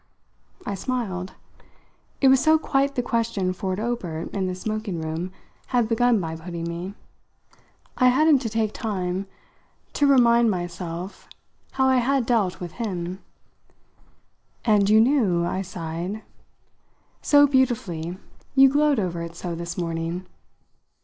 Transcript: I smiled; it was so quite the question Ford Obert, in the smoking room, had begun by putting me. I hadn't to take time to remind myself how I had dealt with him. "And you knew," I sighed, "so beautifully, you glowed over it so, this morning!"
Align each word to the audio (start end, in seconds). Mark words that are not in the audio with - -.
I 0.65 0.73
smiled; 0.73 1.33
it 2.21 2.27
was 2.29 2.39
so 2.39 2.57
quite 2.57 2.95
the 2.95 3.03
question 3.03 3.53
Ford 3.53 3.79
Obert, 3.79 4.31
in 4.33 4.47
the 4.47 4.55
smoking 4.55 4.99
room, 4.99 5.31
had 5.67 5.87
begun 5.87 6.19
by 6.19 6.35
putting 6.35 6.63
me. 6.67 6.95
I 7.97 8.07
hadn't 8.07 8.39
to 8.39 8.49
take 8.49 8.73
time 8.73 9.27
to 9.93 10.07
remind 10.07 10.49
myself 10.49 11.29
how 11.73 11.87
I 11.87 11.97
had 11.97 12.25
dealt 12.25 12.59
with 12.59 12.71
him. 12.71 13.19
"And 14.65 14.89
you 14.89 14.99
knew," 14.99 15.45
I 15.45 15.61
sighed, 15.61 16.23
"so 17.21 17.45
beautifully, 17.45 18.17
you 18.55 18.69
glowed 18.69 18.99
over 18.99 19.21
it 19.21 19.35
so, 19.35 19.53
this 19.53 19.77
morning!" 19.77 20.25